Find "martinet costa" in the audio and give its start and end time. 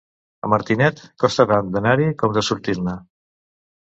0.53-1.47